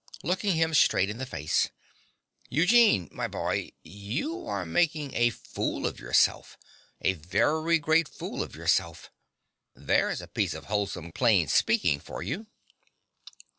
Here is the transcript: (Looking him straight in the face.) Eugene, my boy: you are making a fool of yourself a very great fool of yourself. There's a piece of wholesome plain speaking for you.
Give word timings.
(Looking 0.23 0.53
him 0.55 0.73
straight 0.73 1.11
in 1.11 1.19
the 1.19 1.27
face.) 1.27 1.69
Eugene, 2.49 3.07
my 3.11 3.27
boy: 3.27 3.73
you 3.83 4.47
are 4.47 4.65
making 4.65 5.13
a 5.13 5.29
fool 5.29 5.85
of 5.85 5.99
yourself 5.99 6.57
a 7.01 7.13
very 7.13 7.77
great 7.77 8.07
fool 8.07 8.41
of 8.41 8.55
yourself. 8.55 9.11
There's 9.75 10.19
a 10.19 10.27
piece 10.27 10.55
of 10.55 10.65
wholesome 10.65 11.11
plain 11.11 11.47
speaking 11.49 11.99
for 11.99 12.23
you. 12.23 12.47